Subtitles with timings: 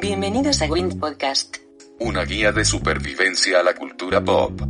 [0.00, 1.58] Bienvenidos a Wind Podcast.
[2.00, 4.60] Una guía de supervivencia a la cultura pop.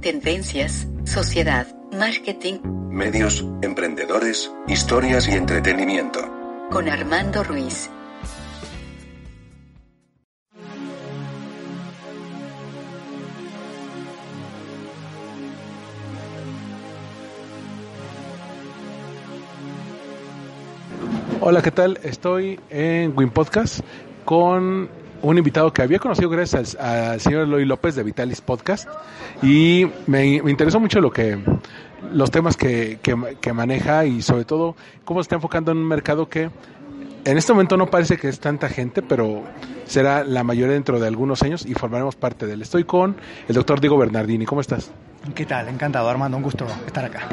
[0.00, 2.58] Tendencias, sociedad, marketing.
[2.90, 6.20] Medios, emprendedores, historias y entretenimiento.
[6.72, 7.88] Con Armando Ruiz.
[21.40, 22.00] Hola, ¿qué tal?
[22.02, 23.80] Estoy en Win Podcast
[24.24, 24.88] con
[25.22, 28.88] un invitado que había conocido gracias al, señor Eloy López de Vitalis Podcast
[29.42, 31.38] y me, interesó mucho lo que
[32.12, 36.28] los temas que, que, maneja y sobre todo cómo se está enfocando en un mercado
[36.28, 36.50] que
[37.24, 39.44] en este momento no parece que es tanta gente, pero
[39.86, 42.62] será la mayoría dentro de algunos años y formaremos parte de él.
[42.62, 44.44] Estoy con el doctor Diego Bernardini.
[44.44, 44.90] ¿Cómo estás?
[45.32, 45.68] ¿Qué tal?
[45.68, 46.36] Encantado, Armando.
[46.36, 47.28] Un gusto estar acá.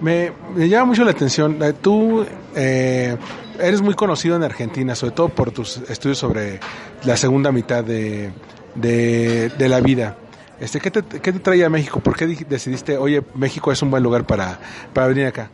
[0.00, 1.62] Me, llama mucho la atención.
[1.62, 3.16] Eh, tú eh,
[3.58, 6.58] eres muy conocido en Argentina, sobre todo por tus estudios sobre
[7.04, 8.30] la segunda mitad de,
[8.74, 10.16] de, la vida.
[10.58, 12.00] Este, ¿qué, te, ¿Qué te trae a México?
[12.00, 14.58] ¿Por qué decidiste, oye, México es un buen lugar para,
[14.92, 15.50] para venir acá?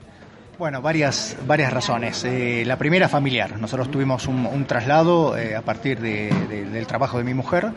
[0.58, 2.25] Bueno, varias, varias razones.
[2.25, 3.58] Eh, la primera, familiar.
[3.58, 7.72] Nosotros tuvimos un, traslado a partir del trabajo de mi mujer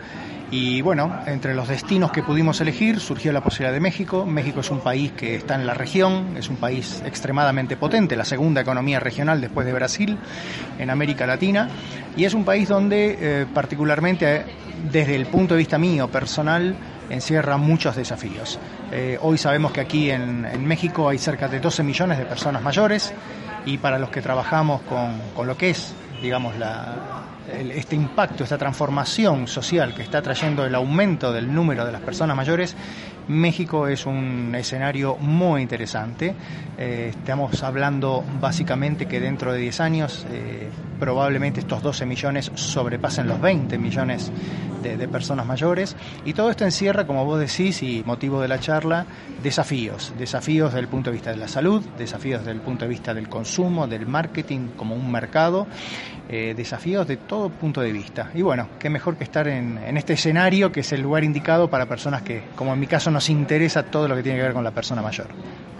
[0.51, 4.25] y bueno, entre los destinos que pudimos elegir surgió la posibilidad de México.
[4.25, 8.25] México es un país que está en la región, es un país extremadamente potente, la
[8.25, 10.17] segunda economía regional después de Brasil
[10.79, 11.69] en América Latina.
[12.17, 14.43] Y es un país donde eh, particularmente
[14.91, 16.75] desde el punto de vista mío personal
[17.11, 18.59] encierra muchos desafíos.
[18.91, 22.63] Eh, hoy sabemos que aquí en, en, México hay cerca de 12 millones de personas
[22.63, 23.13] mayores
[23.65, 28.57] y para los que trabajamos con, con lo que es, digamos, la, este impacto, esta
[28.57, 32.75] transformación social que está trayendo el aumento del número de las personas mayores,
[33.29, 36.33] México es un escenario muy interesante.
[36.77, 43.27] Eh, estamos hablando básicamente que dentro de 10 años eh, probablemente estos 12 millones sobrepasen
[43.27, 44.31] los 20 millones
[44.81, 45.95] de, personas mayores.
[46.25, 49.05] Y todo esto encierra, como vos decís, y motivo de la charla,
[49.43, 50.13] desafíos.
[50.17, 53.13] Desafíos desde el punto de vista de la salud, desafíos desde el punto de vista
[53.13, 55.67] del consumo, del marketing como un mercado,
[56.29, 58.31] eh, desafíos de todo punto de vista.
[58.33, 61.69] Y bueno, qué mejor que estar en, en este escenario que es el lugar indicado
[61.69, 64.53] para personas que, como en mi caso, nos interesa todo lo que tiene que ver
[64.53, 65.27] con la persona mayor.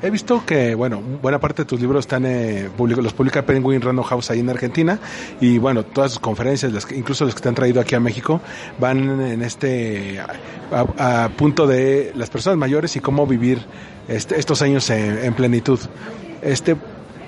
[0.01, 4.03] He visto que, bueno, buena parte de tus libros están, eh, los publica Penguin Random
[4.03, 4.99] House ahí en Argentina
[5.39, 8.41] y bueno, todas sus conferencias, incluso los que te han traído aquí a México,
[8.77, 10.19] van en este
[10.69, 13.59] a, punto de las personas mayores y cómo vivir
[14.09, 15.79] este, estos años en, plenitud.
[16.41, 16.75] Este,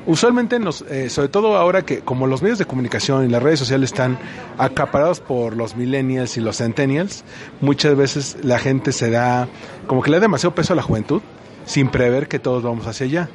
[0.05, 3.59] usualmente, nos, eh, sobre todo ahora que como los medios de comunicación y las redes
[3.59, 4.17] sociales están
[4.57, 7.23] acaparados por los millennials y los centennials,
[7.59, 9.47] muchas veces la gente se da,
[9.87, 11.21] como que le da demasiado peso a la juventud
[11.65, 13.29] sin prever que todos vamos hacia allá.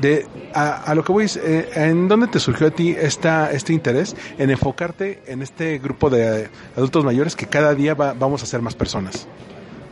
[0.00, 4.14] De, a, lo que voy eh, ¿en dónde te surgió a ti esta, este interés
[4.38, 8.76] en enfocarte en este grupo de adultos mayores que cada día vamos a ser más
[8.76, 9.26] personas?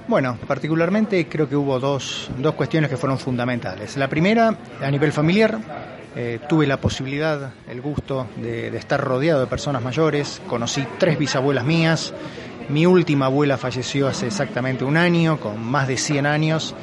[0.09, 3.97] Bueno, particularmente creo que hubo dos, dos cuestiones que fueron fundamentales.
[3.97, 5.59] La primera, a nivel familiar,
[6.15, 11.19] eh, tuve la posibilidad, el gusto de, de, estar rodeado de personas mayores, conocí tres
[11.19, 12.15] bisabuelas mías,
[12.69, 16.75] mi última abuela falleció hace exactamente un año, con más de 100 años,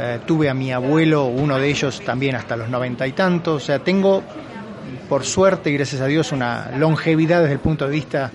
[0.00, 3.62] eh, tuve a mi abuelo, uno de ellos también hasta los noventa y tantos.
[3.62, 4.22] O sea, tengo,
[5.08, 8.30] por suerte y gracias a Dios, una longevidad desde el punto de vista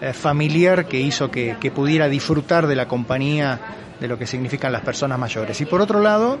[0.00, 3.60] eh, familiar que hizo que, pudiera disfrutar de la compañía
[4.00, 5.60] de lo que significan las personas mayores.
[5.60, 6.38] Y por otro lado,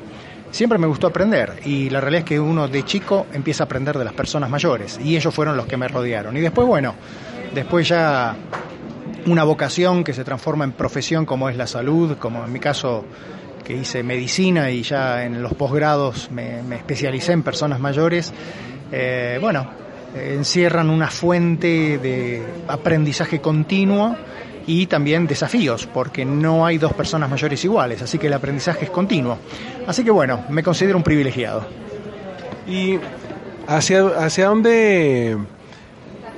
[0.50, 3.96] siempre me gustó aprender y la realidad es que uno de chico empieza a aprender
[3.96, 6.36] de las personas mayores y ellos fueron los que me rodearon.
[6.36, 6.94] Y después, bueno,
[7.54, 8.36] después ya
[9.26, 13.04] una vocación que se transforma en profesión como es la salud, como en mi caso
[13.64, 18.32] que hice medicina y ya en los posgrados me, especialicé en personas mayores,
[18.92, 19.83] eh, bueno,
[20.14, 24.16] encierran una fuente de aprendizaje continuo
[24.66, 28.90] y también desafíos, porque no hay dos personas mayores iguales, así que el aprendizaje es
[28.90, 29.38] continuo.
[29.86, 31.66] Así que bueno, me considero un privilegiado.
[32.66, 32.98] ¿Y
[33.66, 35.36] hacia, hacia dónde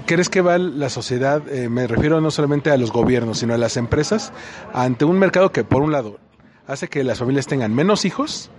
[0.06, 1.42] crees que va la sociedad?
[1.48, 4.32] Eh, me refiero no solamente a los gobiernos, sino a las empresas,
[4.72, 6.18] ante un mercado que, por un lado,
[6.66, 8.50] hace que las familias tengan menos hijos.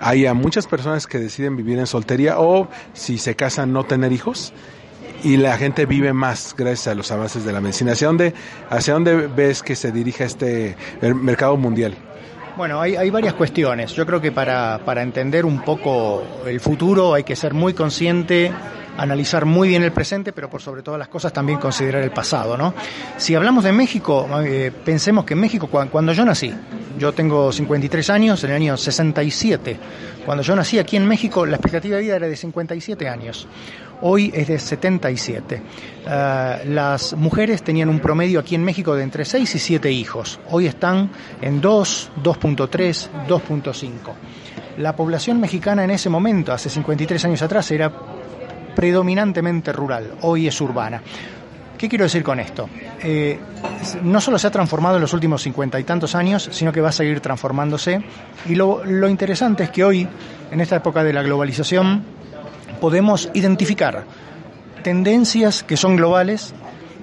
[0.00, 4.52] Hay muchas personas que deciden vivir en soltería o si se casan no tener hijos
[5.22, 7.92] y la gente vive más gracias a los avances de la medicina.
[7.92, 8.34] ¿Hacia dónde,
[8.70, 11.94] hacia dónde ves que se dirige este mercado mundial?
[12.56, 13.92] Bueno, hay, hay varias cuestiones.
[13.92, 18.52] Yo creo que para, para entender un poco el futuro hay que ser muy consciente
[19.00, 22.56] analizar muy bien el presente, pero por sobre todas las cosas también considerar el pasado,
[22.56, 22.74] ¿no?
[23.16, 26.52] Si hablamos de México, eh, pensemos que México, cuando, yo nací,
[26.98, 29.78] yo tengo 53 años, en el año 67,
[30.26, 33.48] cuando yo nací aquí en México, la expectativa de vida era de 57 años.
[34.02, 35.62] hoy es de 77.
[36.06, 40.40] Eh, las mujeres tenían un promedio aquí en México de entre 6 y 7 hijos.
[40.50, 41.10] Hoy están
[41.40, 43.92] en 2, 2.3, 2.5.
[44.78, 47.92] La población mexicana en ese momento, hace 53 años atrás, era
[48.80, 51.02] predominantemente rural, hoy es urbana.
[51.76, 52.66] ¿Qué quiero decir con esto?
[53.02, 53.38] Eh,
[54.02, 56.88] no solo se ha transformado en los últimos cincuenta y tantos años, sino que va
[56.88, 58.02] a seguir transformándose.
[58.48, 60.08] Y lo, lo interesante es que hoy,
[60.50, 62.04] en esta época de la globalización,
[62.80, 64.04] podemos identificar
[64.82, 66.54] tendencias que son globales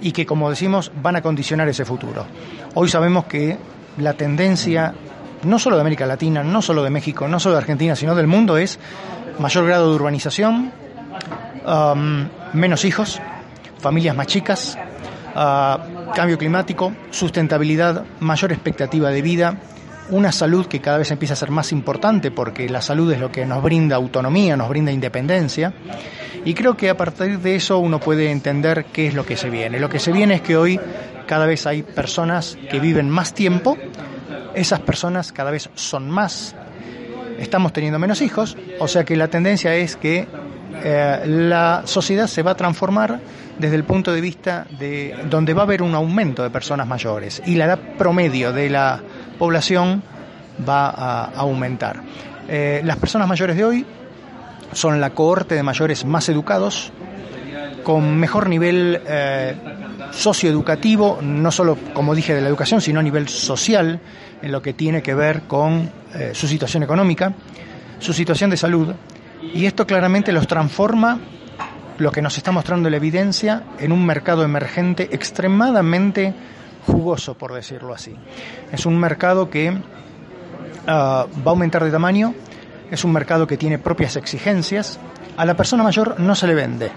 [0.01, 2.25] y que, como decimos, van a condicionar ese futuro.
[2.73, 3.55] Hoy sabemos que
[3.99, 4.95] la tendencia,
[5.43, 8.25] no solo de América Latina, no solo de México, no solo de Argentina, sino del
[8.25, 8.79] mundo, es
[9.37, 10.86] mayor grado de urbanización,
[11.67, 13.21] um, menos hijos,
[13.79, 14.77] familias más chicas,
[15.35, 19.57] uh, cambio climático, sustentabilidad, mayor expectativa de vida,
[20.09, 23.31] una salud que cada vez empieza a ser más importante porque la salud es lo
[23.31, 25.73] que nos brinda autonomía, nos brinda independencia.
[26.45, 29.49] Y creo que a partir de eso uno puede entender qué es lo que se
[29.49, 29.81] viene.
[29.81, 30.79] Lo que se viene es que hoy
[31.25, 33.77] cada vez hay personas que viven más tiempo,
[34.55, 36.55] esas personas cada vez son más,
[37.37, 40.25] estamos teniendo menos hijos, o sea que la tendencia es que
[40.83, 43.19] eh, la sociedad se va a transformar
[43.57, 47.41] desde el punto de vista de donde va a haber un aumento de personas mayores
[47.45, 49.01] y la edad promedio de la
[49.37, 50.03] población
[50.67, 52.01] va a aumentar.
[52.47, 53.85] Eh, las personas mayores de hoy
[54.73, 56.91] son la cohorte de mayores más educados,
[57.83, 59.55] con mejor nivel eh,
[60.11, 63.99] socioeducativo, no solo, como dije, de la educación, sino a nivel social,
[64.41, 65.89] en lo que tiene que ver con
[66.33, 67.33] su situación económica,
[67.99, 68.93] su situación de salud,
[69.41, 71.19] y esto claramente los transforma,
[71.97, 76.33] lo que nos está mostrando la evidencia, en un mercado emergente extremadamente
[76.85, 78.15] jugoso, por decirlo así.
[78.71, 79.77] Es un mercado que
[80.87, 82.33] ah, va a aumentar de tamaño,
[82.91, 84.99] es un mercado que tiene propias exigencias.
[85.35, 86.91] A la persona mayor no se le vende,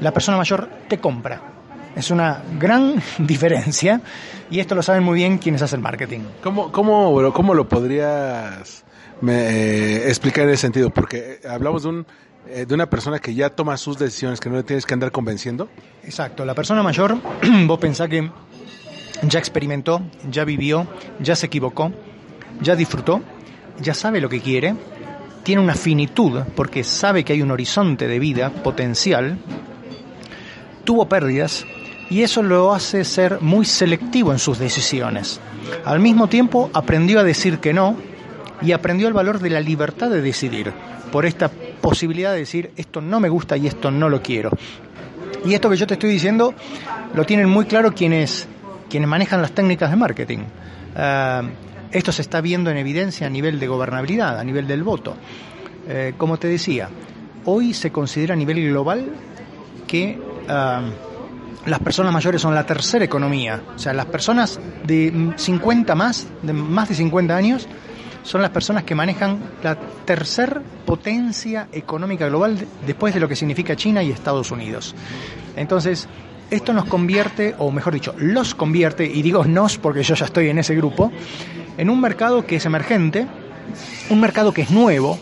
[0.00, 1.40] la persona mayor te compra.
[1.96, 4.00] Es una gran diferencia
[4.50, 6.20] y esto lo saben muy bien quienes hacen marketing.
[6.42, 8.84] ¿Cómo, cómo, cómo lo podrías
[9.28, 10.90] eh, explicar en ese sentido?
[10.90, 12.06] Porque hablamos de un
[12.48, 15.12] eh, de una persona que ya toma sus decisiones, que no le tienes que andar
[15.12, 15.68] convenciendo.
[16.02, 17.18] Exacto, la persona mayor,
[17.66, 18.30] vos pensás que
[19.22, 20.00] ya experimentó,
[20.30, 20.86] ya vivió,
[21.20, 21.92] ya se equivocó,
[22.62, 23.20] ya disfrutó,
[23.80, 24.74] ya sabe lo que quiere,
[25.42, 29.38] tiene una finitud porque sabe que hay un horizonte de vida potencial,
[30.84, 31.66] tuvo pérdidas
[32.08, 35.40] y eso lo hace ser muy selectivo en sus decisiones.
[35.84, 37.96] Al mismo tiempo aprendió a decir que no
[38.62, 40.72] y aprendió el valor de la libertad de decidir
[41.10, 44.50] por esta posibilidad de decir esto no me gusta y esto no lo quiero.
[45.44, 46.54] Y esto que yo te estoy diciendo
[47.14, 48.46] lo tienen muy claro quienes
[48.90, 50.40] quienes manejan las técnicas de marketing.
[50.96, 51.42] Eh,
[51.92, 55.16] esto se está viendo en evidencia a nivel de gobernabilidad, a nivel del voto.
[55.88, 56.88] Eh, como te decía,
[57.46, 59.06] hoy se considera a nivel global
[59.86, 60.80] que eh,
[61.66, 63.62] las personas mayores son la tercera economía.
[63.74, 67.66] O sea, las personas de 50 más, de más de 50 años,
[68.22, 72.56] son las personas que manejan la tercer potencia económica global
[72.86, 74.94] después de lo que significa China y Estados Unidos.
[75.56, 76.08] Entonces,
[76.50, 80.48] esto nos convierte, o mejor dicho, los convierte, y digo nos porque yo ya estoy
[80.48, 81.12] en ese grupo,
[81.76, 83.26] en un mercado que es emergente,
[84.10, 85.18] un mercado que es nuevo,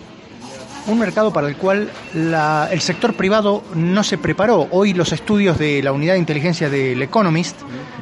[0.89, 4.69] un mercado para el cual el sector privado no se preparó.
[4.71, 7.61] Hoy los estudios de la unidad de inteligencia del Economist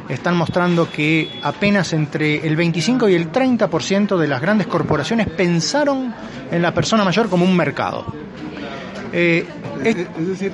[0.09, 6.14] están mostrando que apenas entre el 25 y el 30% de las grandes corporaciones pensaron
[6.50, 8.07] en la persona mayor como un mercado.
[9.12, 9.47] Eh,
[9.85, 10.52] es, decir,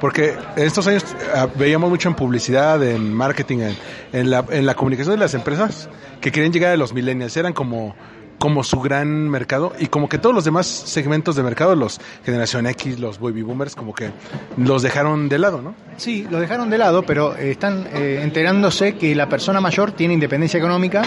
[0.00, 3.72] porque en estos años ah, veíamos mucho en publicidad, en marketing,
[4.12, 5.88] en, la, en la comunicación de las empresas
[6.20, 7.36] que querían llegar a los millennials.
[7.36, 7.94] Eran como,
[8.42, 12.66] como su gran mercado y como que todos los demás segmentos de mercado, los generación
[12.66, 14.10] X, los baby boomers, como que
[14.56, 15.76] los dejaron de lado, ¿no?
[15.96, 20.14] Sí, los dejaron de lado, pero eh, están eh, enterándose que la persona mayor tiene
[20.14, 21.02] independencia económica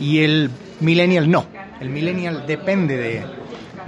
[0.00, 1.44] y el millennial no.
[1.78, 2.96] El millennial depende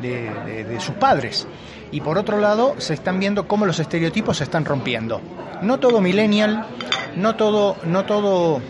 [0.03, 1.49] de, de sus padres
[1.91, 5.23] y por otro lado se están viendo cómo los estereotipos se están rompiendo.
[5.63, 6.67] No todo millennial,
[7.17, 8.61] no todo, no todo,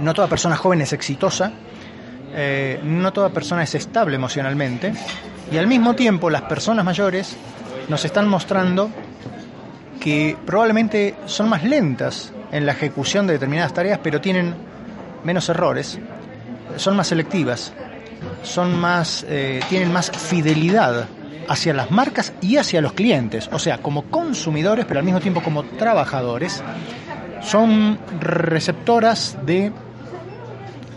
[0.00, 1.52] no toda persona joven es exitosa,
[2.34, 4.92] eh, no toda persona es estable emocionalmente
[5.52, 7.36] y al mismo tiempo las personas mayores
[7.88, 8.90] nos están mostrando
[10.00, 14.54] que probablemente son más lentas en la ejecución de determinadas tareas, pero tienen
[15.24, 15.98] menos errores,
[16.76, 17.72] son más selectivas,
[18.42, 21.06] son más, eh, tienen más fidelidad
[21.48, 25.42] hacia las marcas y hacia los clientes, o sea, como consumidores, pero al mismo tiempo
[25.42, 26.62] como trabajadores,
[27.42, 29.72] son receptoras de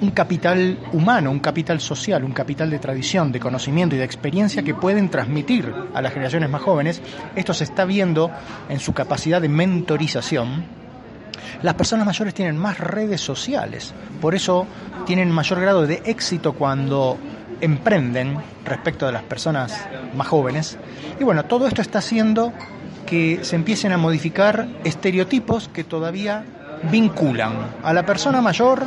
[0.02, 4.64] un capital humano, un capital social, un capital de tradición, de conocimiento y de experiencia
[4.64, 7.02] que pueden transmitir a las generaciones más jóvenes.
[7.36, 8.32] Esto se está viendo
[8.70, 10.66] en su capacidad de mentorización.
[11.64, 14.68] Las personas mayores tienen más redes sociales, por eso
[15.06, 17.18] tienen mayor grado de éxito cuando
[17.62, 20.78] emprenden respecto de las personas más jóvenes.
[21.20, 22.54] Y bueno, todo esto está haciendo
[23.08, 26.44] que se empiecen a modificar estereotipos que todavía
[26.92, 28.86] vinculan a la persona mayor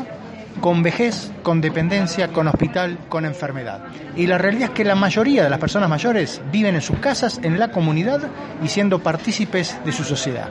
[0.61, 3.85] con vejez, con dependencia, con hospital, con enfermedad.
[4.17, 7.41] Y la realidad es que la mayoría de las personas mayores viven en sus casas,
[7.43, 8.29] en la comunidad
[8.63, 10.51] y siendo partícipes de su sociedad.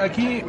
[0.00, 0.42] Aquí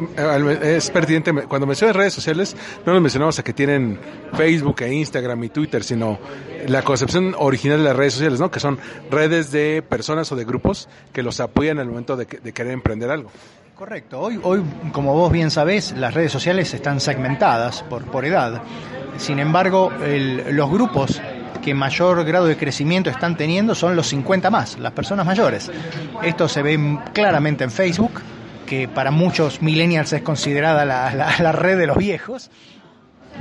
[0.62, 2.56] es pertinente, cuando mencionas redes sociales,
[2.86, 3.98] no nos mencionamos a que tienen
[4.34, 6.18] Facebook e Instagram y Twitter, sino
[6.66, 8.50] la concepción original de las redes sociales, ¿no?
[8.50, 8.78] Que son
[9.10, 12.72] redes de personas o de grupos que los apoyan en el momento de, de querer
[12.72, 13.30] emprender algo.
[13.78, 14.18] Correcto.
[14.18, 18.60] Hoy, hoy, como vos bien sabés, las redes sociales están segmentadas por, por edad.
[19.18, 19.92] Sin embargo,
[20.50, 21.22] los grupos
[21.62, 25.70] que mayor grado de crecimiento están teniendo son los 50 más, las personas mayores.
[26.24, 28.20] Esto se ve claramente en Facebook,
[28.66, 32.50] que para muchos millennials es considerada la, la, la red de los viejos,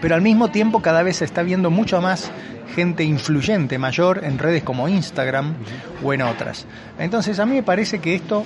[0.02, 2.30] pero al mismo tiempo cada vez se está viendo mucho más
[2.76, 5.56] gente influyente mayor en redes como Instagram
[6.04, 6.68] o en otras.
[7.00, 8.46] Entonces a mí me parece que esto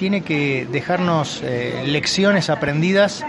[0.00, 3.22] tiene que dejarnos eh, lecciones aprendidas,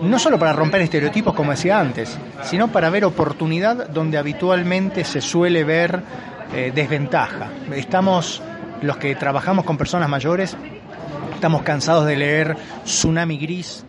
[0.00, 5.20] no solo para romper estereotipos, como decía antes, sino para ver oportunidad donde habitualmente se
[5.20, 6.00] suele ver
[6.54, 7.50] eh, desventaja.
[7.74, 8.40] Estamos,
[8.80, 10.56] los que trabajamos con personas mayores,
[11.34, 13.84] estamos cansados de leer Tsunami Gris,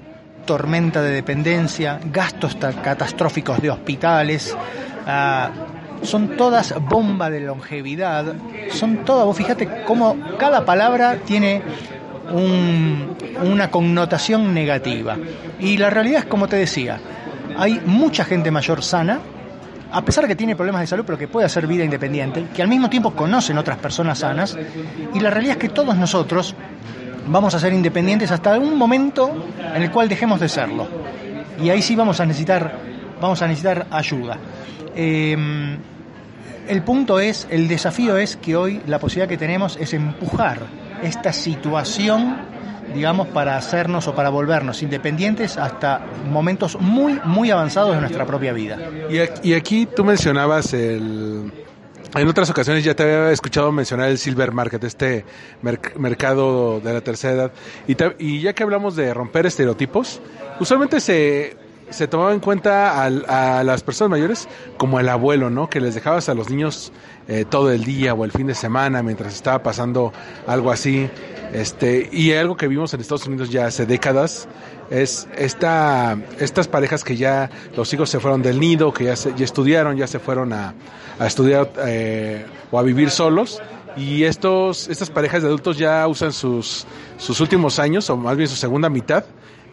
[0.46, 4.58] tormenta de dependencia, gastos catastróficos de hospitales.
[5.08, 8.34] Uh, son todas bomba de longevidad,
[8.72, 11.62] son todas, vos fíjate cómo cada palabra tiene
[12.32, 15.18] un, una connotación negativa.
[15.60, 17.00] Y la realidad es como te decía,
[17.58, 19.20] hay mucha gente mayor sana,
[19.92, 22.68] a pesar que tiene problemas de salud, pero que puede hacer vida independiente, que al
[22.68, 24.58] mismo tiempo conocen otras personas sanas,
[25.14, 26.56] y la realidad es que todos nosotros
[27.28, 30.88] vamos a ser independientes hasta un momento en el cual dejemos de serlo.
[31.62, 32.78] Y ahí sí vamos a necesitar,
[33.20, 34.38] vamos a necesitar ayuda.
[34.96, 35.78] Eh,
[36.68, 40.60] el punto es, el desafío es que hoy la posibilidad que tenemos es empujar
[41.04, 42.38] esta situación,
[42.94, 48.54] digamos, para hacernos o para volvernos independientes hasta momentos muy, muy avanzados de nuestra propia
[48.54, 48.78] vida.
[49.44, 51.52] Y aquí, tú mencionabas el...
[52.16, 55.26] En otras ocasiones ya te había escuchado mencionar el Silver Market, este
[55.62, 57.52] merc mercado de la tercera edad.
[57.88, 60.20] Y, y ya que hablamos de romper estereotipos,
[60.60, 61.56] usualmente se
[61.90, 65.70] se tomaba en cuenta al, a las personas mayores como el abuelo, ¿no?
[65.70, 66.92] Que les dejabas a los niños
[67.28, 70.12] eh, todo el día o el fin de semana mientras estaba pasando
[70.48, 71.10] algo así.
[71.54, 74.48] Este, y algo que vimos en Estados Unidos ya hace décadas
[74.90, 79.34] es esta, estas parejas que ya los hijos se fueron del nido, que ya, se,
[79.36, 80.74] ya estudiaron, ya se fueron a,
[81.26, 83.62] estudiar eh, o a vivir solos.
[83.98, 86.86] Y estos, estas parejas de adultos ya usan sus,
[87.18, 89.26] sus últimos años, o más bien su segunda mitad,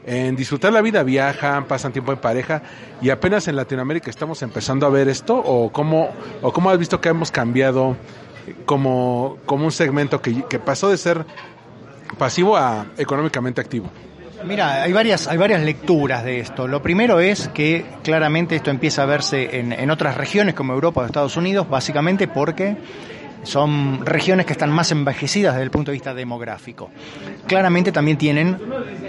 [0.07, 2.63] en disfrutar la vida, viajan, pasan tiempo en pareja
[3.03, 6.11] y apenas en Latinoamérica estamos empezando a ver esto o cómo,
[6.43, 7.97] o cómo has visto que hemos cambiado
[8.65, 11.27] como, como un segmento que, que pasó de ser
[12.19, 13.91] pasivo a económicamente activo.
[14.45, 16.69] Mira, hay varias, hay varias lecturas de esto.
[16.69, 21.01] Lo primero es que claramente esto empieza a verse en, en otras regiones como Europa
[21.01, 22.77] o Estados Unidos, básicamente porque
[23.43, 26.91] son regiones que están más envejecidas desde el punto de vista demográfico.
[27.47, 28.59] Claramente también tienen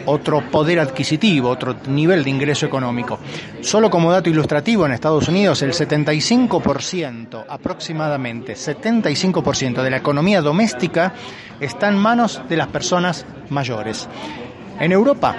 [0.06, 3.20] otro poder adquisitivo, otro nivel de ingreso económico.
[3.62, 11.14] Solo como dato ilustrativo, en Estados Unidos el 75%, aproximadamente 75% de la economía doméstica
[11.60, 14.08] está en manos de las personas mayores.
[14.80, 15.36] En Europa,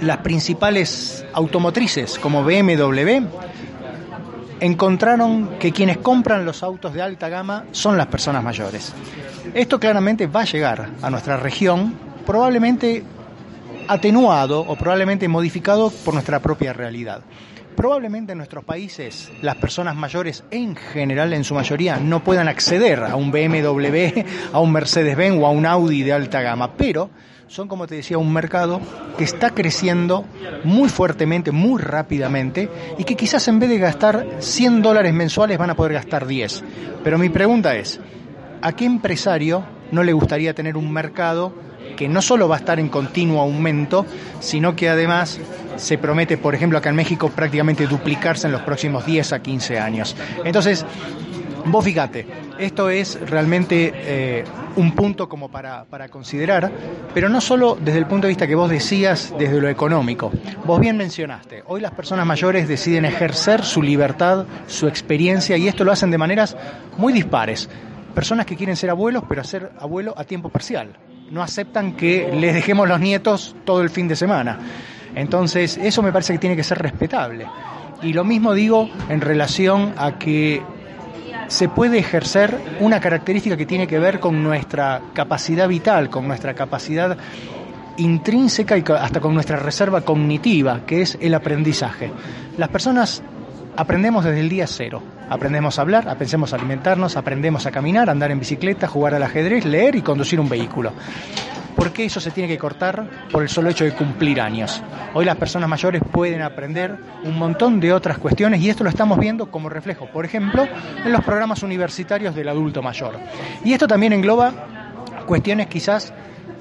[0.00, 3.26] las principales automotrices como BMW
[4.60, 8.92] encontraron que quienes compran los autos de alta gama son las personas mayores.
[9.54, 11.94] Esto claramente va a llegar a nuestra región,
[12.26, 13.04] probablemente
[13.88, 17.22] atenuado o probablemente modificado por nuestra propia realidad.
[17.76, 23.02] Probablemente en nuestros países las personas mayores en general, en su mayoría, no puedan acceder
[23.02, 27.10] a un BMW, a un Mercedes-Benz o a un Audi de alta gama, pero
[27.54, 28.80] son, como te decía, un mercado
[29.16, 30.24] que está creciendo
[30.64, 32.68] muy fuertemente, muy rápidamente,
[32.98, 36.64] y que quizás en vez de gastar 100 dólares mensuales van a poder gastar 10.
[37.04, 38.00] Pero mi pregunta es,
[38.60, 41.54] ¿a qué empresario no le gustaría tener un mercado
[41.96, 44.04] que no solo va a estar en continuo aumento,
[44.40, 45.38] sino que además
[45.76, 49.78] se promete, por ejemplo, acá en México prácticamente duplicarse en los próximos 10 a 15
[49.78, 50.16] años?
[50.44, 50.84] Entonces,
[51.66, 52.26] Vos fíjate,
[52.58, 54.44] esto es realmente eh,
[54.76, 56.70] un punto como para, para, considerar,
[57.12, 60.32] pero no solo desde el punto de vista que vos decías, desde lo económico.
[60.64, 65.84] Vos bien mencionaste, hoy las personas mayores deciden ejercer su libertad, su experiencia, y esto
[65.84, 66.56] lo hacen de maneras
[66.96, 67.68] muy dispares.
[68.14, 70.96] Personas que quieren ser abuelos, pero hacer abuelo a tiempo parcial.
[71.30, 74.58] No aceptan que les dejemos los nietos todo el fin de semana.
[75.14, 77.46] Entonces, eso me parece que tiene que ser respetable.
[78.02, 80.62] Y lo mismo digo en relación a que
[81.48, 86.54] se puede ejercer una característica que tiene que ver con nuestra capacidad vital, con nuestra
[86.54, 87.16] capacidad
[87.96, 92.10] intrínseca y hasta con nuestra reserva cognitiva, que es el aprendizaje.
[92.56, 93.22] Las personas
[93.76, 95.02] aprendemos desde el día cero.
[95.28, 99.64] Aprendemos a hablar, aprendemos a alimentarnos, aprendemos a caminar, andar en bicicleta, jugar al ajedrez,
[99.64, 100.92] leer y conducir un vehículo.
[101.74, 103.28] ¿Por qué eso se tiene que cortar?
[103.30, 104.82] Por el solo hecho de cumplir años.
[105.12, 109.18] Hoy las personas mayores pueden aprender un montón de otras cuestiones y esto lo estamos
[109.18, 110.66] viendo como reflejo, por ejemplo,
[111.04, 113.18] en los programas universitarios del adulto mayor.
[113.64, 114.52] Y esto también engloba
[115.26, 116.12] cuestiones quizás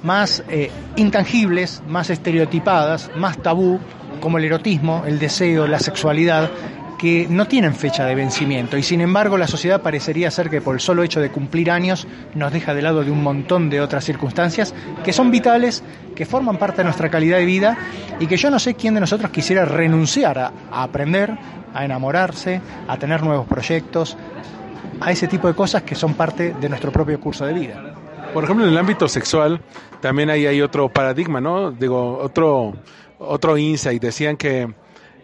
[0.02, 3.80] más eh, intangibles, más estereotipadas, más tabú,
[4.20, 6.50] como el erotismo, el deseo, la sexualidad,
[6.98, 10.76] que no tienen fecha de vencimiento y sin embargo la sociedad parecería ser que por
[10.76, 14.04] el solo hecho de cumplir años nos deja de lado de un montón de otras
[14.04, 14.74] circunstancias
[15.04, 15.84] que son vitales,
[16.16, 17.78] que forman parte de nuestra calidad de vida
[18.20, 21.38] y que yo no sé quién de nosotros quisiera renunciar a, aprender,
[21.74, 24.18] a enamorarse, a tener nuevos proyectos,
[25.00, 27.96] a ese tipo de cosas que son parte de nuestro propio curso de vida.
[28.34, 29.62] Por ejemplo, en el ámbito sexual
[30.02, 31.72] también ahí hay otro paradigma, ¿no?
[31.72, 32.74] Digo, otro
[33.26, 34.02] otro insight.
[34.02, 34.74] Decían que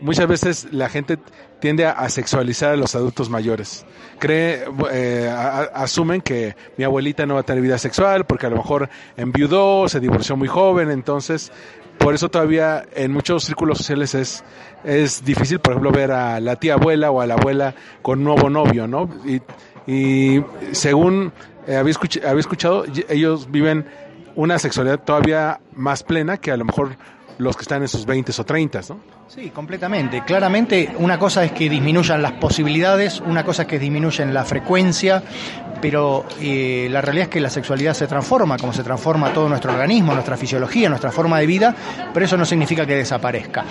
[0.01, 1.17] muchas veces la gente
[1.59, 3.85] tiende a, sexualizar a los adultos mayores.
[4.17, 5.29] Cree, eh,
[5.73, 9.87] asumen que mi abuelita no va a tener vida sexual porque a lo mejor enviudó,
[9.87, 11.51] se divorció muy joven, entonces
[11.97, 14.43] por eso todavía en muchos círculos sociales es,
[14.83, 18.49] es difícil, por ejemplo, ver a la tía abuela o a la abuela con nuevo
[18.49, 19.09] novio, ¿no?
[19.25, 19.41] Y,
[19.85, 21.33] y según
[21.67, 21.91] eh, había
[22.39, 23.85] escuchado, ellos viven
[24.35, 26.95] una sexualidad todavía más plena que a lo mejor
[27.39, 28.99] los que están en sus 20 o 30, ¿no?
[29.27, 30.23] Sí, completamente.
[30.25, 35.23] Claramente una cosa es que disminuyan las posibilidades, una cosa es que disminuyen la frecuencia,
[35.81, 39.71] pero eh, la realidad es que la sexualidad se transforma, como se transforma todo nuestro
[39.71, 41.75] organismo, nuestra fisiología, nuestra forma de vida,
[42.13, 43.63] pero eso no significa que desaparezca.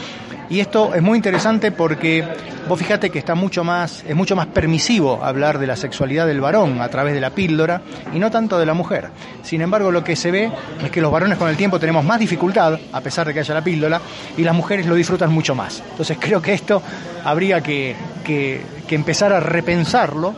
[0.51, 2.25] Y esto es muy interesante porque
[2.67, 6.41] vos fíjate que está mucho más, es mucho más permisivo hablar de la sexualidad del
[6.41, 7.83] varón a través de la píldora
[8.15, 9.11] y no tanto de la mujer.
[9.43, 10.51] Sin embargo, lo que se ve
[10.83, 13.55] es que los varones con el tiempo tenemos más dificultad, a pesar de que haya
[13.59, 14.01] la píldora,
[14.37, 15.83] y las mujeres lo disfrutan mucho más.
[15.91, 16.83] Entonces creo que esto
[17.25, 17.95] habría que,
[18.25, 20.35] que, empezar a repensarlo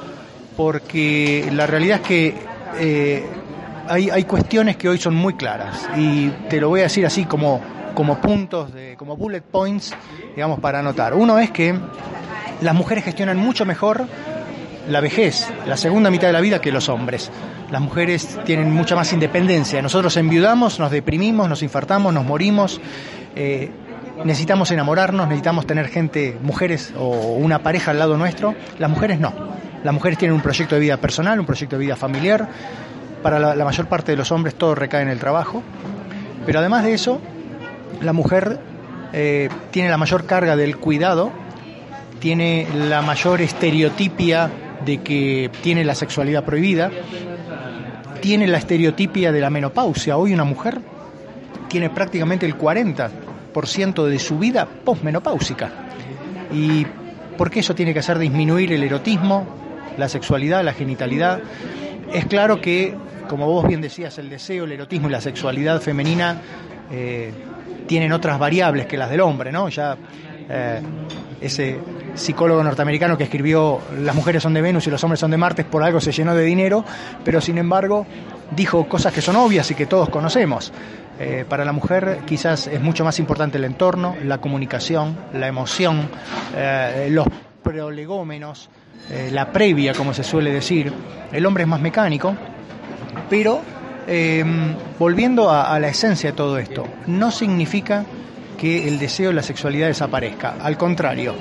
[0.57, 2.35] porque la realidad es que
[2.79, 3.27] eh,
[3.89, 7.25] hay, hay, cuestiones que hoy son muy claras y te lo voy a decir así
[7.25, 7.61] como,
[7.95, 9.95] como puntos, de, como bullet points,
[10.35, 11.15] digamos, para anotar.
[11.15, 11.75] Uno es que
[12.61, 14.07] las mujeres gestionan mucho mejor
[14.89, 17.31] la vejez, la segunda mitad de la vida que los hombres.
[17.71, 19.81] Las mujeres tienen mucha más independencia.
[19.81, 22.81] Nosotros enviudamos, nos deprimimos, nos infartamos, nos morimos.
[23.37, 23.71] Eh,
[24.25, 28.55] necesitamos enamorarnos, necesitamos tener gente, mujeres o una pareja al lado nuestro.
[28.79, 29.33] Las mujeres no.
[29.85, 32.49] Las mujeres tienen un proyecto de vida personal, un proyecto de vida familiar.
[33.23, 35.63] Para la, mayor parte de los hombres todo recae en el trabajo.
[36.47, 37.21] Pero además de eso,
[38.01, 38.59] la mujer
[39.13, 41.31] eh, tiene la mayor carga del cuidado,
[42.19, 44.51] tiene la mayor estereotipia
[44.85, 46.91] de que tiene la sexualidad prohibida,
[48.21, 50.17] tiene la estereotipia de la menopausia.
[50.17, 50.81] Hoy una mujer
[51.69, 55.71] tiene prácticamente el 40% de su vida posmenopáusica.
[56.53, 56.87] ¿Y
[57.41, 59.47] por qué eso tiene que hacer disminuir el erotismo,
[59.97, 61.41] la sexualidad, la genitalidad.
[62.13, 62.95] Es claro que,
[63.29, 66.41] como vos bien decías, el deseo, el erotismo y la sexualidad femenina
[66.91, 67.33] eh,
[67.87, 69.71] tienen otras variables que las del hombre, ¿no?
[69.71, 69.97] Ya
[70.51, 70.83] eh,
[71.41, 71.79] ese
[72.15, 75.65] psicólogo norteamericano que escribió Las mujeres son de Venus y los hombres son de Marte
[75.65, 76.85] por algo se llenó de dinero,
[77.25, 78.07] pero sin embargo
[78.55, 80.73] dijo cosas que son obvias y que todos conocemos.
[81.19, 86.09] Eh, para la mujer quizás es mucho más importante el entorno, la comunicación, la emoción,
[87.11, 87.27] los
[87.63, 88.71] prolegómenos,
[89.11, 90.93] eh, la previa, como se suele decir.
[91.33, 92.35] El hombre es más mecánico,
[93.29, 93.61] pero
[94.07, 94.45] eh,
[94.99, 98.05] volviendo a, la esencia de todo esto, no significa
[98.61, 100.57] que el deseo de la sexualidad desaparezca.
[100.61, 101.35] Al contrario,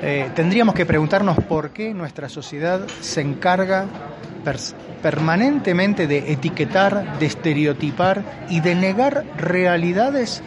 [0.00, 3.86] eh, tendríamos que preguntarnos por qué nuestra sociedad se encarga
[5.02, 10.42] permanentemente de etiquetar, de estereotipar y de negar realidades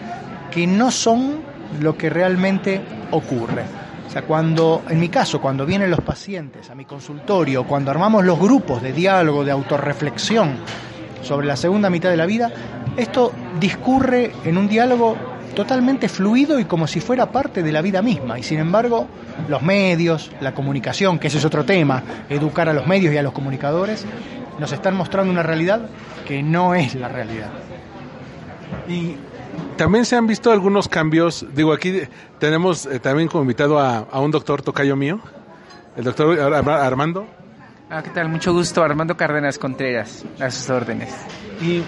[0.51, 1.41] que no son
[1.79, 3.63] lo que realmente ocurre
[4.21, 8.81] cuando, en mi caso, cuando vienen los pacientes a mi consultorio, cuando armamos los grupos
[8.81, 10.55] de diálogo, de autorreflexión
[11.21, 12.51] sobre la segunda mitad de la vida,
[12.95, 15.17] esto discurre en un diálogo
[15.55, 18.37] totalmente fluido y como si fuera parte de la vida misma.
[18.37, 19.07] Y sin embargo,
[19.47, 23.23] los medios, la comunicación, que ese es otro tema, educar a los medios y a
[23.23, 24.05] los comunicadores,
[24.59, 25.89] nos están mostrando una realidad
[26.27, 27.49] que no es la realidad.
[28.87, 29.15] Y
[29.77, 31.45] también se han visto algunos cambios.
[31.53, 32.01] Digo, aquí
[32.39, 35.19] tenemos eh, también como invitado a, a, un doctor tocayo mío,
[35.95, 37.27] el doctor Armando.
[37.89, 38.29] Ah, ¿qué tal?
[38.29, 41.13] Mucho gusto, Armando Cárdenas Contreras, a sus órdenes.
[41.61, 41.83] Y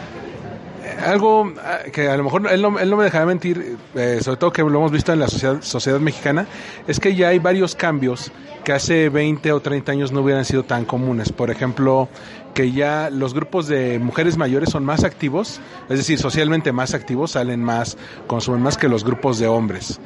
[1.06, 4.38] algo ah, que a lo mejor él no, él no me dejará mentir, eh, sobre
[4.38, 6.48] todo que lo hemos visto en la sociedad, sociedad mexicana,
[6.88, 8.32] es que ya hay varios cambios
[8.64, 11.32] que hace 20 o 30 años no hubieran sido tan comunes.
[11.32, 12.10] Por ejemplo,
[12.54, 17.32] que ya los grupos de mujeres mayores son más activos, es decir, socialmente más activos,
[17.32, 20.00] salen más, consumen más que los grupos de hombres.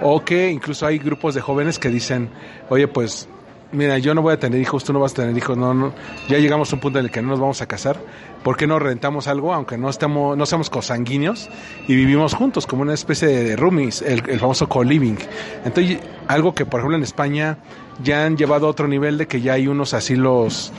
[0.00, 2.30] O que incluso hay grupos de jóvenes que dicen,
[2.70, 3.28] oye, pues
[3.72, 5.92] mira, yo no voy a tener hijos, tú no vas a tener hijos, no, no,
[6.28, 7.98] ya llegamos a un punto en el que no nos vamos a casar,
[8.42, 11.48] ¿por qué no rentamos algo, aunque no estemos, no seamos cosanguíneos
[11.86, 15.16] y vivimos juntos como una especie de roomies, el, famoso co-living?
[15.64, 17.58] Entonces, algo que por ejemplo en España
[18.02, 20.72] ya han llevado a otro nivel de que ya hay unos asilos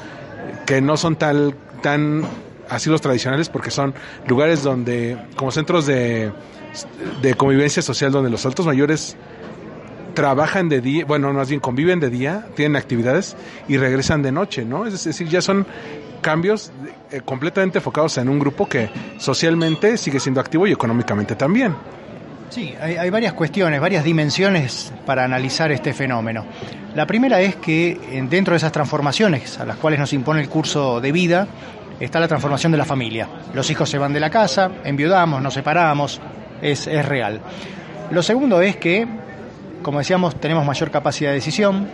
[0.66, 2.24] que no son tal, tan
[2.70, 3.94] asilos tradicionales porque son
[4.28, 6.32] lugares donde, como centros de,
[7.22, 9.18] de convivencia social donde los altos mayores
[10.20, 13.38] trabajan de día, bueno, más bien conviven de día, tienen actividades
[13.70, 14.86] y regresan de noche, ¿no?
[14.86, 15.66] Es decir, ya son
[16.20, 16.74] cambios
[17.10, 21.74] eh, completamente enfocados en un grupo que socialmente sigue siendo activo y económicamente también.
[22.50, 26.46] Sí, hay, varias cuestiones, varias dimensiones para analizar este fenómeno.
[26.96, 27.98] La primera es que
[28.30, 31.48] dentro de esas transformaciones a las cuales nos impone el curso de vida
[31.98, 33.30] está la transformación de la familia.
[33.54, 36.20] Los hijos se van de la casa, enviudamos, nos separamos,
[36.62, 37.40] es, es real.
[38.12, 39.08] Lo segundo es que
[39.90, 41.88] como decíamos, tenemos mayor capacidad de decisión,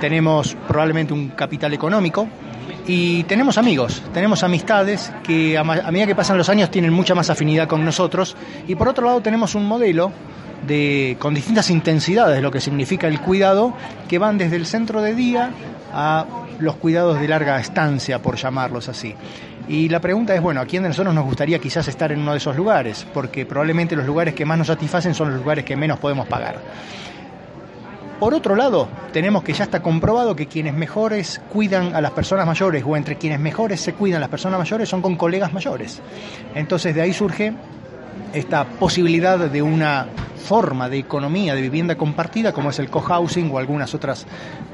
[0.00, 2.28] tenemos probablemente un capital económico
[2.86, 7.30] y tenemos amigos, tenemos amistades que a, medida que pasan los años tienen mucha más
[7.30, 8.36] afinidad con nosotros
[8.68, 10.12] y por otro lado tenemos un modelo
[10.68, 13.74] de, con distintas intensidades de lo que significa el cuidado
[14.06, 15.50] que van desde el centro de día
[15.92, 16.24] a
[16.60, 19.16] los cuidados de larga estancia, por llamarlos así.
[19.66, 22.32] Y la pregunta es, bueno, ¿a quién de nosotros nos gustaría quizás estar en uno
[22.32, 23.04] de esos lugares?
[23.12, 26.56] Porque probablemente los lugares que más nos satisfacen son los lugares que menos podemos pagar.
[28.22, 32.46] Por otro lado, tenemos que ya está comprobado que quienes mejores cuidan a las personas
[32.46, 36.00] mayores o entre quienes mejores se cuidan las personas mayores son con colegas mayores.
[36.54, 37.52] Entonces de ahí surge
[38.32, 40.06] esta posibilidad de una
[40.36, 44.24] forma de economía de vivienda compartida como es el cohousing o algunas otras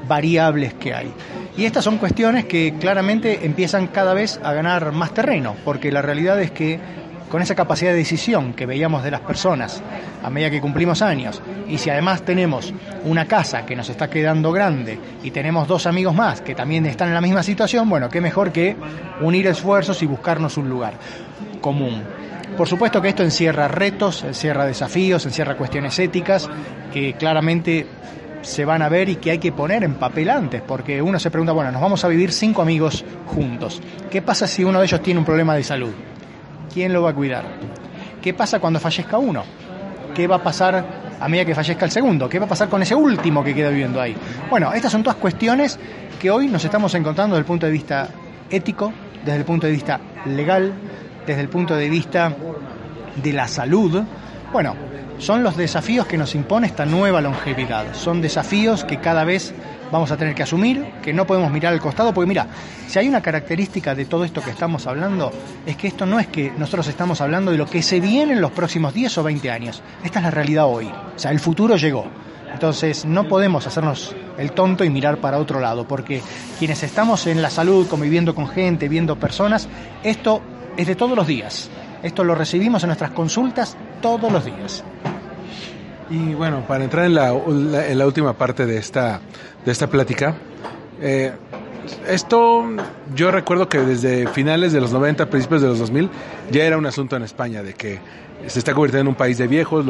[0.07, 1.11] variables que hay.
[1.57, 6.03] Y estas son cuestiones que claramente empiezan cada vez a ganar más terreno, porque la
[6.03, 6.79] realidad es que
[7.29, 9.81] con esa capacidad de decisión que veíamos de las personas
[10.23, 12.73] a medida que cumplimos años, y si además tenemos
[13.05, 17.09] una casa que nos está quedando grande y tenemos dos amigos más que también están
[17.09, 18.75] en la misma situación, bueno, qué mejor que
[19.21, 20.93] unir esfuerzos y buscarnos un lugar
[21.61, 22.03] común.
[22.57, 26.49] Por supuesto que esto encierra retos, encierra desafíos, encierra cuestiones éticas
[26.91, 27.87] que claramente
[28.41, 31.29] se van a ver y que hay que poner en papel antes, porque uno se
[31.29, 33.81] pregunta, bueno, nos vamos a vivir cinco amigos juntos.
[34.09, 35.93] ¿Qué pasa si uno de ellos tiene un problema de salud?
[36.73, 37.43] ¿Quién lo va a cuidar?
[38.21, 39.43] ¿Qué pasa cuando fallezca uno?
[40.13, 40.85] ¿Qué va a pasar
[41.19, 42.27] a medida que fallezca el segundo?
[42.29, 44.15] ¿Qué va a pasar con ese último que queda viviendo ahí?
[44.49, 45.79] Bueno, estas son todas cuestiones
[46.19, 48.09] que hoy nos estamos encontrando desde el punto de vista
[48.49, 48.91] ético,
[49.23, 50.73] desde el punto de vista legal,
[51.25, 52.33] desde el punto de vista
[53.21, 54.03] de la salud.
[54.51, 54.75] Bueno,
[55.19, 57.93] son los desafíos que nos impone esta nueva longevidad.
[57.93, 59.53] Son desafíos que cada vez
[59.91, 62.47] vamos a tener que asumir, que no podemos mirar al costado, porque mira,
[62.87, 65.31] si hay una característica de todo esto que estamos hablando,
[65.67, 68.41] es que esto no es que nosotros estamos hablando de lo que se viene en
[68.41, 69.83] los próximos 10 o 20 años.
[70.03, 70.87] Esta es la realidad hoy.
[70.87, 72.07] O sea, el futuro llegó.
[72.51, 76.23] Entonces no podemos hacernos el tonto y mirar para otro lado, porque
[76.57, 79.67] quienes estamos en la salud, conviviendo con gente, viendo personas,
[80.01, 80.41] esto
[80.75, 81.69] es de todos los días.
[82.01, 84.83] Esto lo recibimos en nuestras consultas todos los días.
[86.09, 89.21] Y bueno, para entrar en la, última parte de esta,
[89.63, 90.35] de esta plática,
[91.01, 91.31] eh,
[92.07, 92.65] esto
[93.15, 96.09] yo recuerdo que desde finales de los 90, principios de los 2000,
[96.51, 97.99] ya era un asunto en España de que
[98.47, 99.85] se está convirtiendo en un país de viejos,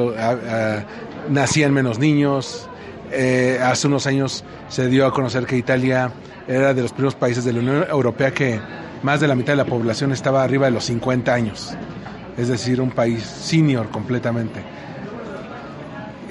[1.30, 2.68] nacían menos niños.
[3.12, 6.12] Eh, hace unos años se dio a conocer que Italia
[6.48, 8.60] era de los primeros países de la Unión Europea que
[9.04, 11.76] más de la mitad de la población estaba arriba de los 50 años.
[12.40, 14.62] Es decir, un país senior completamente.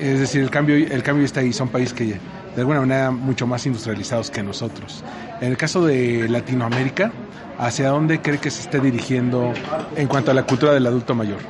[0.01, 3.47] Es decir, el cambio, el cambio está ahí, son países que de alguna manera mucho
[3.47, 5.05] más industrializados que nosotros.
[5.41, 7.13] En el caso de Latinoamérica,
[7.59, 9.53] ¿hacia dónde cree que se esté dirigiendo
[9.97, 11.41] en cuanto a la cultura del adulto mayor?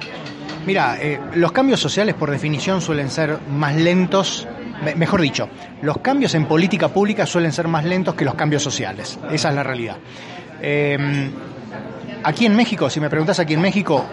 [0.66, 4.48] Mira, eh, los cambios sociales por definición suelen ser más lentos,
[4.96, 5.48] mejor dicho,
[5.82, 9.18] los cambios en política pública suelen ser más lentos que los cambios sociales.
[9.30, 9.98] Esa es la realidad.
[10.60, 11.30] Eh,
[12.28, 14.04] aquí en México, si me preguntas aquí en México,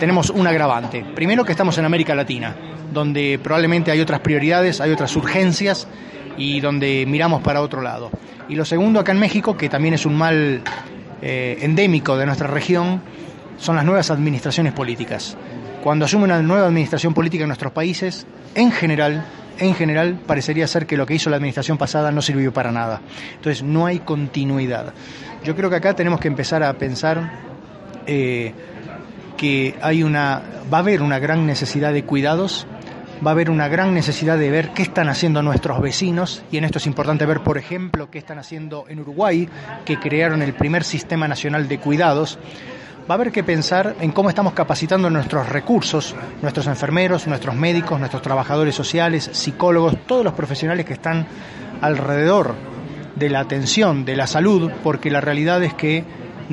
[0.00, 1.04] tenemos un agravante.
[1.14, 2.56] Primero que estamos en América Latina,
[2.92, 5.86] donde probablemente hay otras prioridades, hay otras urgencias
[6.36, 8.10] y donde miramos para otro lado.
[8.48, 10.60] Y lo segundo acá en México, que también es un mal
[11.22, 13.00] eh, endémico de nuestra región,
[13.58, 15.36] son las nuevas administraciones políticas.
[15.84, 19.24] Cuando asume una nueva administración política en nuestros países, en general,
[19.60, 23.00] en general parecería ser que lo que hizo la administración pasada no sirvió para nada.
[23.36, 24.92] Entonces no hay continuidad.
[25.44, 27.51] Yo creo que acá tenemos que empezar a pensar
[28.06, 28.52] eh,
[29.36, 32.66] que hay una, va a haber una gran necesidad de cuidados,
[33.24, 36.64] va a haber una gran necesidad de ver qué están haciendo nuestros vecinos, y en
[36.64, 39.48] esto es importante ver, por ejemplo, qué están haciendo en Uruguay,
[39.84, 42.38] que crearon el primer sistema nacional de cuidados.
[43.10, 47.98] Va a haber que pensar en cómo estamos capacitando nuestros recursos, nuestros enfermeros, nuestros médicos,
[47.98, 51.26] nuestros trabajadores sociales, psicólogos, todos los profesionales que están
[51.80, 52.54] alrededor
[53.16, 56.04] de la atención, de la salud, porque la realidad es que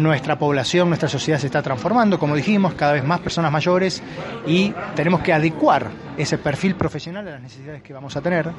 [0.01, 4.01] nuestra población, nuestra sociedad se está transformando, como dijimos, cada vez más personas mayores
[4.47, 8.49] y tenemos que adecuar ese perfil profesional a las necesidades que vamos a tener.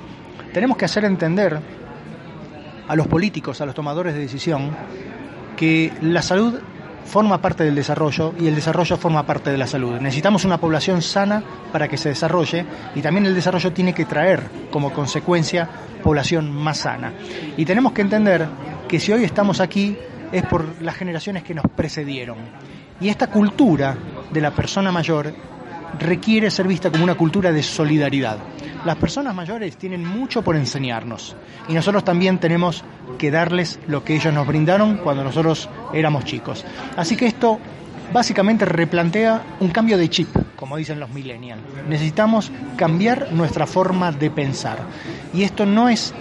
[0.53, 1.59] Tenemos que hacer entender
[2.89, 4.71] a los políticos, a los tomadores de decisión,
[5.57, 6.61] que la salud
[7.05, 9.99] forma parte del desarrollo y el desarrollo forma parte de la salud.
[10.01, 14.43] Necesitamos una población sana para que se desarrolle y también el desarrollo tiene que traer
[14.71, 15.69] como consecuencia
[16.03, 17.13] población más sana.
[17.57, 18.47] Y tenemos que entender
[18.89, 19.97] que si hoy estamos aquí
[20.33, 22.39] es por las generaciones que nos precedieron.
[23.01, 23.97] Y esta cultura
[24.31, 25.33] de la persona mayor
[25.99, 28.39] requiere ser vista como una cultura de solidaridad.
[28.85, 31.37] Las personas mayores tienen mucho por enseñarnos
[31.69, 32.85] y nosotros también tenemos
[33.19, 36.65] que darles lo que ellos nos brindaron cuando nosotros éramos chicos.
[36.97, 37.59] Así que esto
[38.13, 41.63] básicamente replantea un cambio de chip, como dicen los millennials.
[41.89, 44.79] Necesitamos cambiar nuestra forma de pensar.
[45.33, 46.15] Y esto no es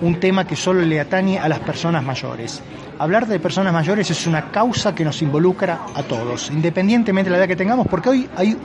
[0.00, 2.62] un tema que solo le atañe a las personas mayores.
[2.98, 7.38] Hablar de personas mayores es una causa que nos involucra a todos, independientemente de la
[7.38, 8.56] edad que tengamos, porque hoy hay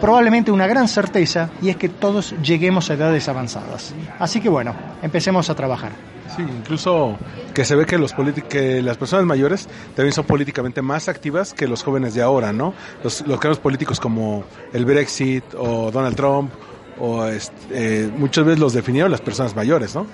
[0.00, 3.94] probablemente una gran certeza y es que todos lleguemos a edades avanzadas.
[4.18, 5.92] Así que bueno, empecemos a trabajar.
[6.34, 7.16] Sí, incluso
[7.52, 8.14] que se ve que los
[8.48, 12.74] que las personas mayores también son políticamente más activas que los jóvenes de ahora, ¿no?
[13.02, 16.50] Los, los políticos como el Brexit o Donald Trump
[16.98, 20.06] o este, eh, muchas veces los definieron las personas mayores, ¿no?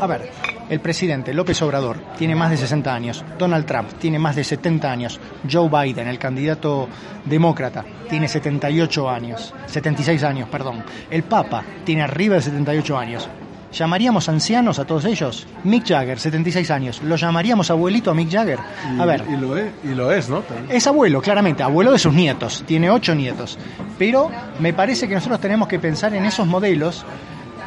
[0.00, 0.30] A ver,
[0.68, 4.90] el presidente López Obrador tiene más de 60 años, Donald Trump tiene más de 70
[4.90, 6.88] años, Joe Biden, el candidato
[7.24, 10.84] demócrata, tiene 78 años, 76 años, perdón.
[11.10, 13.28] El Papa tiene arriba de 78 años.
[13.72, 15.46] ¿Llamaríamos ancianos a todos ellos?
[15.64, 17.02] Mick Jagger, 76 años.
[17.02, 18.58] ¿Lo llamaríamos abuelito a Mick Jagger?
[18.98, 19.24] a ver.
[19.28, 20.42] Y lo es, y lo es ¿no?
[20.70, 22.64] Es abuelo, claramente, abuelo de sus nietos.
[22.66, 23.58] Tiene ocho nietos.
[23.98, 27.04] Pero me parece que nosotros tenemos que pensar en esos modelos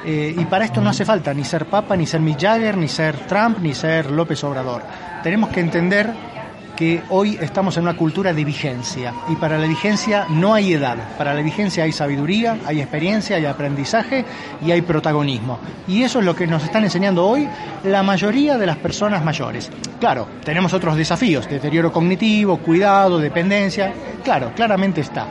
[0.05, 2.87] eh, y para esto no hace falta ni ser Papa, ni ser Mick Jagger, ni
[2.87, 4.81] ser Trump, ni ser López Obrador.
[5.23, 6.13] Tenemos que entender
[6.79, 10.95] que hoy estamos en una cultura de vigencia y para la vigencia no hay edad,
[11.17, 14.23] para la vigencia hay sabiduría, hay experiencia, hay aprendizaje
[14.65, 15.59] y hay protagonismo.
[15.89, 17.49] Y eso es lo que nos están enseñando hoy
[17.83, 19.69] la mayoría de las personas mayores.
[19.99, 23.91] Claro, tenemos otros desafíos, deterioro cognitivo, cuidado, dependencia,
[24.23, 25.27] claro, claramente está.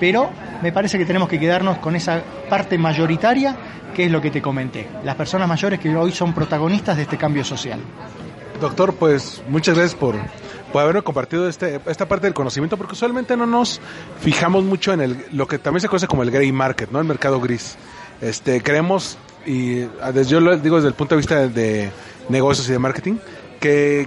[0.00, 0.30] Pero
[0.62, 3.54] me parece que tenemos que quedarnos con esa parte mayoritaria
[3.98, 7.16] que es lo que te comenté, las personas mayores que hoy son protagonistas de este
[7.16, 7.80] cambio social.
[8.60, 10.14] Doctor, pues muchas gracias por,
[10.72, 13.80] por habernos compartido este, esta parte del conocimiento, porque usualmente no nos
[14.20, 17.00] fijamos mucho en el, lo que también se conoce como el gray market, ¿no?
[17.00, 17.76] El mercado gris.
[18.20, 19.80] Este, creemos, y
[20.28, 21.90] yo lo digo desde el punto de vista de,
[22.28, 23.16] negocios y de marketing,
[23.58, 24.06] que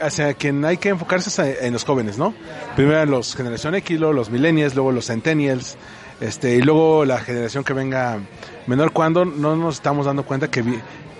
[0.00, 2.32] hacia quien hay que enfocarse es en los jóvenes, ¿no?
[2.74, 5.76] Primero los generación X, luego los millennials, luego los centennials,
[6.20, 8.18] este, y luego la generación que venga
[8.66, 10.62] menor cuando no nos estamos dando cuenta que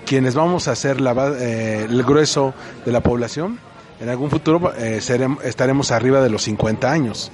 [0.07, 2.53] quienes vamos a ser la, eh, el grueso
[2.85, 3.59] de la población,
[4.01, 5.01] en algún futuro eh,
[5.45, 7.31] estaremos arriba de los 50 años.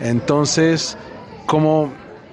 [0.00, 0.96] Entonces,
[1.46, 1.92] como,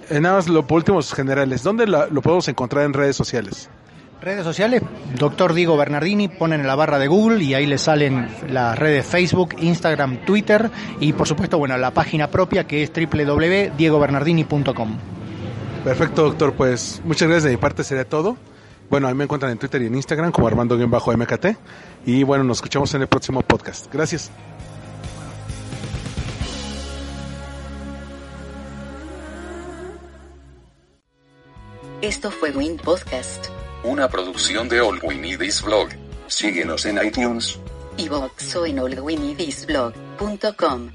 [0.09, 3.69] eh, nada más lo por últimos generales, ¿dónde lo podemos encontrar en redes sociales?
[4.21, 4.83] Redes sociales,
[5.17, 9.03] doctor Diego Bernardini, ponen en la barra de Google y ahí le salen las redes
[9.03, 14.97] Facebook, Instagram, Twitter y por supuesto, bueno, la página propia que es www.diegobernardini.com.
[15.83, 18.37] Perfecto, doctor, pues muchas gracias de mi parte, sería todo.
[18.91, 21.45] Bueno, ahí me encuentran en Twitter y en Instagram como Armando-MKT
[22.05, 23.91] y bueno, nos escuchamos en el próximo podcast.
[23.91, 24.29] Gracias.
[32.03, 33.47] Esto fue Win Podcast
[33.83, 35.89] una producción de All We Need Blog.
[36.27, 37.59] Síguenos en iTunes,
[37.97, 40.91] y o en allwinidisblog.com.